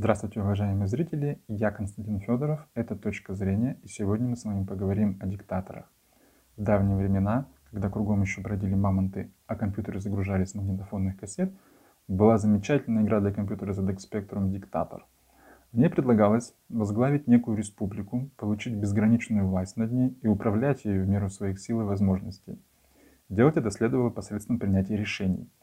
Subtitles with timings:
[0.00, 1.40] Здравствуйте, уважаемые зрители!
[1.48, 5.90] Я Константин Федоров, это «Точка зрения», и сегодня мы с вами поговорим о диктаторах.
[6.56, 11.52] В давние времена, когда кругом еще бродили мамонты, а компьютеры загружались с магнитофонных кассет,
[12.06, 15.04] была замечательная игра для компьютера ZX Spectrum «Диктатор».
[15.72, 21.08] В ней предлагалось возглавить некую республику, получить безграничную власть над ней и управлять ею в
[21.08, 22.62] меру своих сил и возможностей.
[23.28, 25.50] Делать это следовало посредством принятия решений–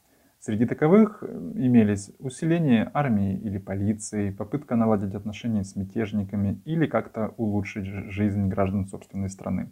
[0.46, 7.34] Среди таковых э, имелись усиление армии или полиции, попытка наладить отношения с мятежниками или как-то
[7.38, 9.72] улучшить жизнь граждан собственной страны.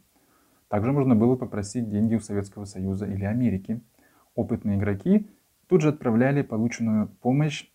[0.69, 3.81] Также можно было попросить деньги у Советского Союза или Америки.
[4.33, 5.29] Опытные игроки
[5.67, 7.69] тут же отправляли полученную помощь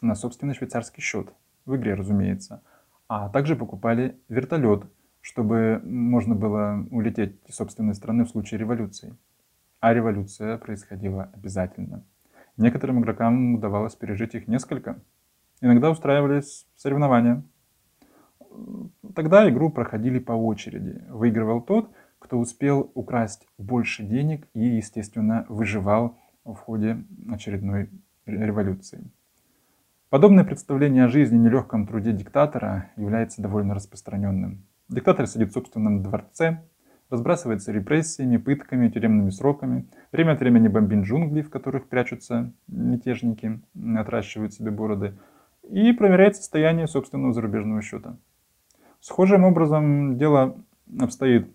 [0.00, 1.34] на собственный швейцарский счет,
[1.66, 2.62] в игре, разумеется,
[3.08, 4.84] а также покупали вертолет,
[5.20, 9.14] чтобы можно было улететь из собственной страны в случае революции.
[9.80, 12.04] А революция происходила обязательно.
[12.58, 15.00] Некоторым игрокам удавалось пережить их несколько.
[15.60, 17.44] Иногда устраивались соревнования.
[19.14, 21.04] Тогда игру проходили по очереди.
[21.08, 27.90] Выигрывал тот, кто успел украсть больше денег и, естественно, выживал в ходе очередной
[28.26, 29.08] революции.
[30.10, 34.66] Подобное представление о жизни нелегком труде диктатора является довольно распространенным.
[34.88, 36.64] Диктатор сидит в собственном дворце,
[37.10, 43.60] разбрасывается репрессиями, пытками, тюремными сроками, время от времени бомбит джунгли, в которых прячутся мятежники,
[43.96, 45.14] отращивают себе бороды,
[45.68, 48.18] и проверяет состояние собственного зарубежного счета.
[49.00, 50.62] Схожим образом дело
[50.98, 51.50] обстоит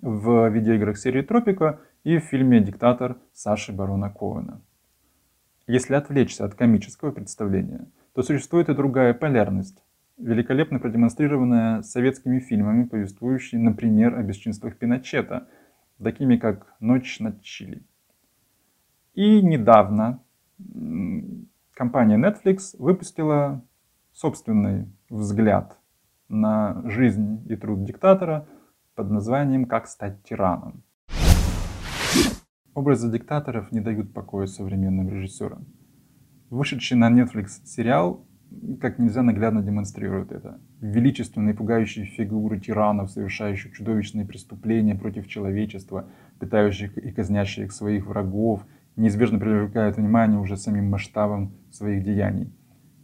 [0.00, 4.60] в видеоиграх серии Тропика и в фильме «Диктатор» Саши Барона Коэна.
[5.66, 9.82] Если отвлечься от комического представления, то существует и другая полярность,
[10.16, 15.48] великолепно продемонстрированная советскими фильмами, повествующими, например, о бесчинствах Пиночета,
[16.02, 17.82] такими как «Ночь над Чили».
[19.14, 20.22] И недавно
[21.72, 23.64] компания Netflix выпустила
[24.12, 25.78] собственный взгляд
[26.28, 28.48] на жизнь и труд диктатора
[28.94, 30.82] под названием «Как стать тираном».
[32.74, 35.66] Образы диктаторов не дают покоя современным режиссерам.
[36.50, 38.26] Вышедший на Netflix сериал
[38.80, 40.60] как нельзя наглядно демонстрирует это.
[40.80, 46.08] Величественные пугающие фигуры тиранов, совершающих чудовищные преступления против человечества,
[46.38, 52.52] пытающих и казнящих своих врагов, неизбежно привлекают внимание уже самим масштабом своих деяний.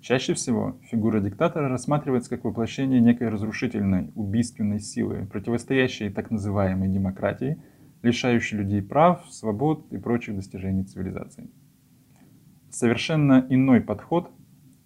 [0.00, 7.62] Чаще всего фигура диктатора рассматривается как воплощение некой разрушительной, убийственной силы, противостоящей так называемой демократии,
[8.03, 11.48] лишающей людей прав, свобод и прочих достижений цивилизации.
[12.70, 14.32] Совершенно иной подход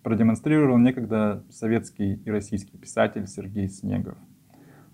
[0.06, 4.16] продемонстрировал некогда советский и российский писатель Сергей Снегов.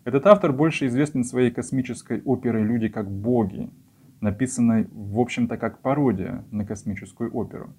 [0.04, 3.68] Этот автор больше известен своей космической оперой «Люди как боги»,
[4.22, 7.74] написанной, в общем-то, как пародия на космическую оперу.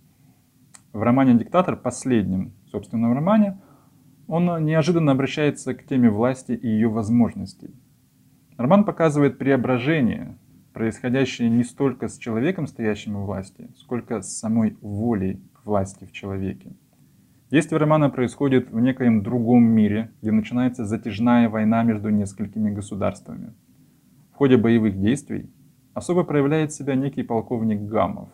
[0.92, 3.58] В романе «Диктатор», последнем собственном романе,
[4.28, 7.74] он неожиданно обращается к теме власти и ее возможностей.
[8.58, 10.38] Роман показывает преображение,
[10.72, 16.74] происходящее не столько с человеком, стоящим у власти, сколько с самой волей власти в человеке.
[17.54, 23.54] Действие романа происходит в некоем другом мире, где начинается затяжная война между несколькими государствами.
[24.32, 25.54] В ходе боевых действий
[25.94, 28.30] особо проявляет себя некий полковник Гамов.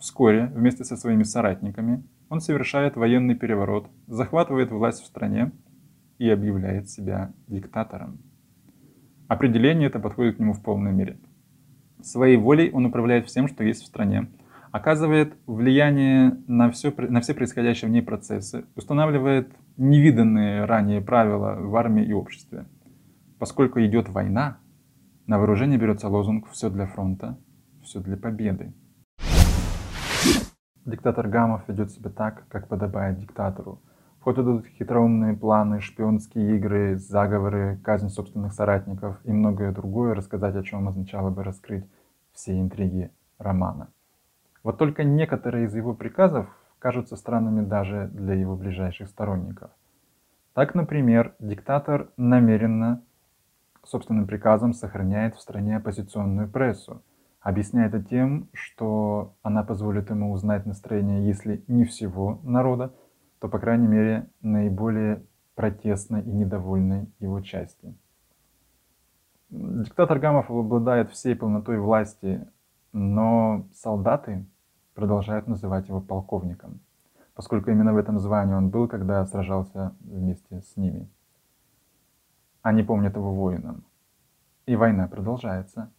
[0.00, 5.52] Вскоре, вместе со своими соратниками, он совершает военный переворот, захватывает власть в стране
[6.18, 8.18] и объявляет себя диктатором.
[9.28, 11.20] Определение это подходит к нему в полной мере.
[12.02, 14.26] Своей волей он управляет всем, что есть в стране,
[14.70, 21.74] оказывает влияние на все, на все происходящие в ней процессы, устанавливает невиданные ранее правила в
[21.76, 22.66] армии и обществе.
[23.38, 24.58] Поскольку идет война,
[25.26, 27.38] на вооружение берется лозунг «все для фронта,
[27.82, 28.72] все для победы».
[30.84, 33.82] Диктатор Гамов ведет себя так, как подобает диктатору.
[34.20, 40.56] В ход идут хитроумные планы, шпионские игры, заговоры, казнь собственных соратников и многое другое, рассказать
[40.56, 41.84] о чем означало бы раскрыть
[42.32, 43.88] все интриги романа.
[44.68, 46.46] Вот только некоторые из его приказов
[46.78, 49.70] кажутся странными даже для его ближайших сторонников.
[50.52, 53.02] Так, например, диктатор намеренно
[53.82, 57.02] собственным приказом сохраняет в стране оппозиционную прессу,
[57.40, 62.92] объясняя это тем, что она позволит ему узнать настроение, если не всего народа,
[63.40, 65.24] то, по крайней мере, наиболее
[65.54, 67.94] протестной и недовольной его части.
[69.48, 72.46] Диктатор Гамов обладает всей полнотой власти,
[72.92, 74.44] но солдаты
[74.98, 76.80] продолжают называть его полковником,
[77.34, 81.08] поскольку именно в этом звании он был, когда сражался вместе с ними.
[82.62, 83.84] Они помнят его воином.
[84.66, 85.92] И война продолжается.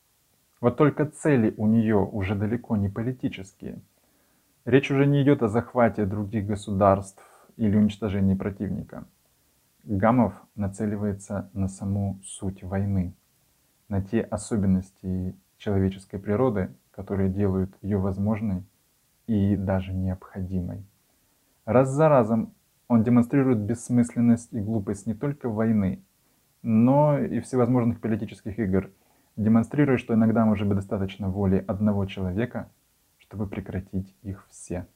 [0.59, 3.79] Вот только цели у нее уже далеко не политические.
[4.65, 7.23] Речь уже не идет о захвате других государств
[7.55, 9.05] или уничтожении противника.
[9.85, 13.15] Гамов нацеливается на саму суть войны,
[13.87, 18.65] на те особенности человеческой природы, которые делают ее возможной
[19.29, 20.83] и даже необходимой.
[21.65, 22.55] Раз за разом
[22.87, 26.03] он демонстрирует бессмысленность и глупость не только войны,
[26.63, 28.89] но и всевозможных политических игр,
[29.35, 32.71] демонстрируя, что иногда может быть достаточно воли одного человека,
[33.19, 34.87] чтобы прекратить их все.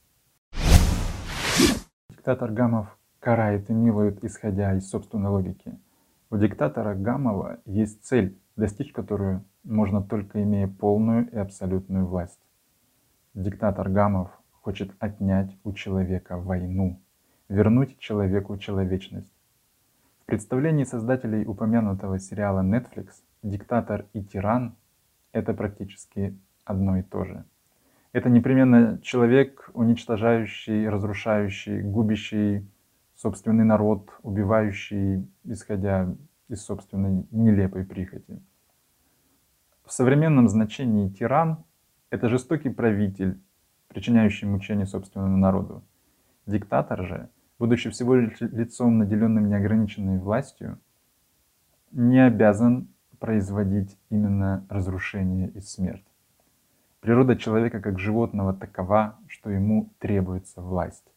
[2.10, 5.78] Диктатор Гамов карает и милует, исходя из собственной логики.
[6.30, 12.40] У диктатора Гамова есть цель, достичь которую можно только имея полную и абсолютную власть.
[13.34, 17.02] Диктатор Гамов хочет отнять у человека войну,
[17.48, 19.32] вернуть человеку человечность.
[20.22, 23.08] В представлении создателей упомянутого сериала Netflix
[23.42, 24.76] диктатор и тиран—
[25.32, 27.44] это практически одно и то же.
[28.12, 32.70] Это непременно человек, уничтожающий, разрушающий, губящий
[33.16, 36.14] собственный народ, убивающий, исходя
[36.46, 38.40] из собственной нелепой прихоти.
[39.84, 41.64] В современном значении тиран–
[42.14, 43.40] это жестокий правитель,
[43.88, 45.82] причиняющий мучения собственному народу.
[46.46, 47.28] Диктатор же,
[47.58, 50.78] будучи всего лишь лицом, наделенным неограниченной властью,
[51.90, 52.86] не обязан
[53.18, 56.06] производить именно разрушение и смерть.
[57.00, 61.12] Природа человека как животного такова, что ему требуется власть.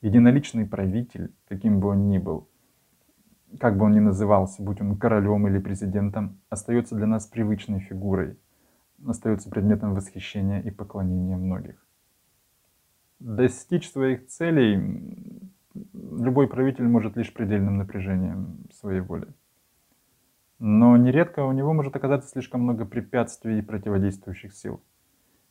[0.00, 2.48] Единоличный правитель, каким бы он ни был,
[3.60, 8.38] как бы он ни назывался, будь он королем или президентом, остается для нас привычной фигурой,
[9.06, 11.84] остается предметом восхищения и поклонения многих.
[13.20, 15.50] Достичь своих целей
[15.94, 19.28] любой правитель может лишь предельным напряжением своей воли.
[20.58, 24.82] Но нередко у него может оказаться слишком много препятствий и противодействующих сил.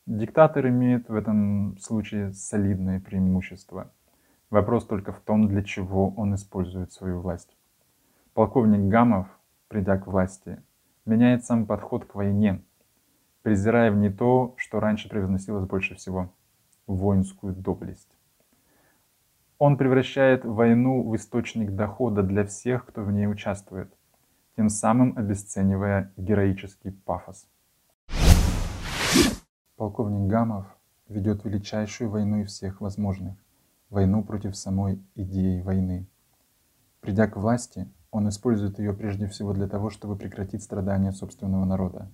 [0.06, 3.92] Диктатор имеет в этом случае солидное преимущество–
[4.50, 7.54] Вопрос только в том, для чего он использует свою власть.
[8.32, 9.26] Полковник Гамов,
[9.68, 10.62] придя к власти,
[11.04, 12.62] меняет сам подход к войне,
[13.48, 16.30] презирая в не то, что раньше превозносилось больше всего–
[16.86, 18.10] воинскую доблесть.
[19.56, 23.90] Он превращает войну в источник дохода для всех, кто в ней участвует,
[24.54, 27.48] тем самым обесценивая героический пафос.
[29.76, 30.66] Полковник Гамов
[31.08, 33.34] ведет величайшую войну из всех возможных
[33.88, 36.06] войну против самой идеи войны.
[37.00, 42.10] Придя к власти, он использует ее прежде всего для того, чтобы прекратить страдания собственного народа,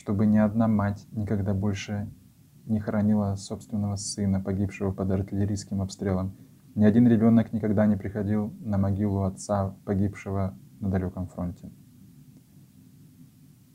[0.00, 2.10] чтобы ни одна мать никогда больше
[2.64, 6.34] не хоронила собственного сына, погибшего под артиллерийским обстрелом,
[6.74, 11.70] ни один ребенок никогда не приходил на могилу отца, погибшего на далеком фронте.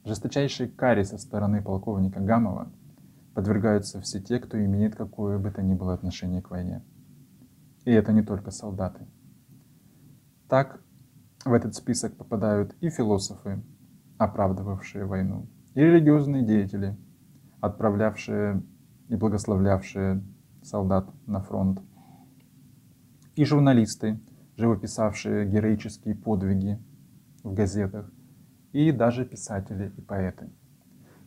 [0.04, 2.72] Жесточайшей каре со стороны полковника Гамова
[3.36, 6.84] подвергаются все те, кто имеет какое бы то ни было отношение к войне.
[7.84, 9.06] И это не только солдаты.
[10.50, 10.82] Так
[11.46, 13.62] в этот список попадают и философы,
[14.18, 16.98] оправдывавшие войну, и религиозные деятели,
[17.62, 18.64] отправлявшие
[19.10, 20.24] и благословлявшие
[20.64, 21.80] солдат на фронт,
[23.36, 24.20] и журналисты,
[24.58, 26.80] живописавшие героические подвиги
[27.44, 28.12] в газетах,
[28.72, 30.50] и даже писатели и поэты.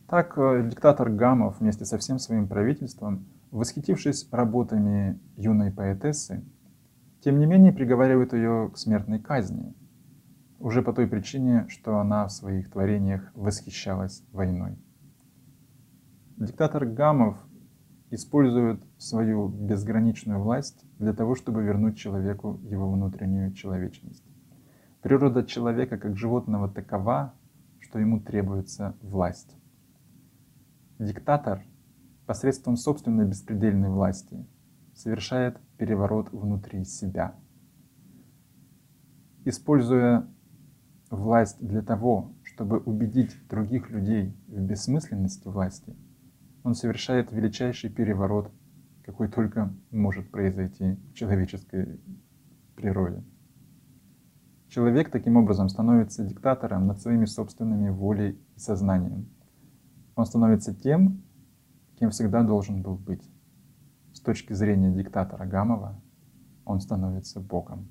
[0.07, 6.43] Так э, диктатор Гамов вместе со всем своим правительством– Восхитившись работами юной поэтессы,
[7.21, 9.73] тем не менее приговаривают ее к смертной казни,
[10.59, 14.77] уже по той причине, что она в своих творениях восхищалась войной.
[16.37, 17.37] Диктатор Гамов
[18.11, 24.23] использует свою безграничную власть для того, чтобы вернуть человеку его внутреннюю человечность.
[25.01, 27.33] Природа человека как животного такова,
[27.79, 29.55] что ему требуется власть.
[30.97, 31.63] Диктатор
[32.25, 34.45] посредством собственной беспредельной власти
[34.93, 37.35] совершает переворот внутри себя.
[39.45, 40.27] Используя
[41.09, 45.95] власть для того, чтобы убедить других людей в бессмысленности власти,
[46.63, 48.51] он совершает величайший переворот,
[49.03, 51.99] какой только может произойти в человеческой
[52.75, 53.23] природе.
[54.67, 59.27] Человек таким образом становится диктатором над своими собственными волей и сознанием.
[60.15, 61.23] Он становится тем,
[61.97, 63.23] кем всегда должен был быть.
[64.13, 65.99] С точки зрения диктатора Гамова,
[66.65, 67.89] он становится Богом.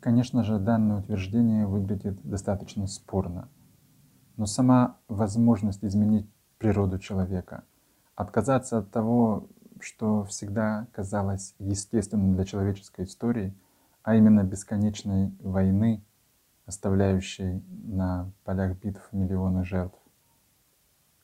[0.00, 3.50] Конечно же, данное утверждение выглядит достаточно спорно,
[4.38, 6.26] но сама возможность изменить
[6.56, 7.64] природу человека,
[8.14, 13.54] отказаться от того, что всегда казалось естественным для человеческой истории,
[14.02, 16.02] а именно бесконечной войны,
[16.64, 19.98] оставляющей на полях битв миллионы жертв,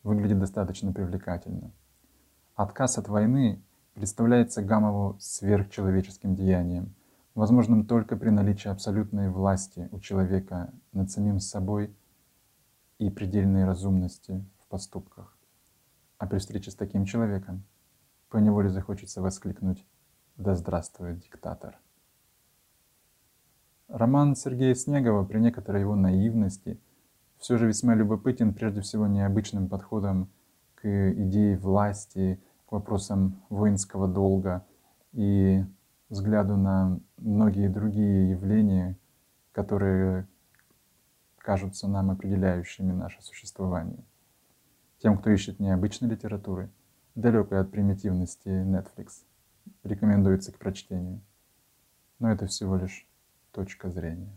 [0.03, 1.71] выглядит достаточно привлекательно.
[2.55, 3.63] Отказ от войны
[3.95, 6.95] представляется Гамову сверхчеловеческим деянием,
[7.37, 11.95] возможным только при наличии абсолютной власти у человека над самим собой
[12.99, 15.37] и предельной разумности в поступках.
[16.17, 17.63] А при встрече с таким человеком
[18.31, 19.87] поневоле захочется воскликнуть
[20.37, 21.79] «Да здравствует диктатор!».
[23.89, 26.81] Роман Сергея Снегова при некоторой его наивности
[27.37, 30.31] все же весьма любопытен прежде всего необычным подходом
[30.75, 34.65] к идее власти, к вопросам воинского долга
[35.13, 35.67] и
[36.09, 38.99] взгляду на многие другие явления,
[39.53, 40.27] которые
[41.39, 44.05] кажутся нам определяющими наше существование.
[44.99, 46.71] Тем, кто ищет необычной литературы,
[47.15, 49.25] далекой от примитивности Netflix,
[49.83, 51.21] рекомендуется к прочтению.
[52.19, 53.07] Но это всего лишь
[53.53, 54.37] точка зрения.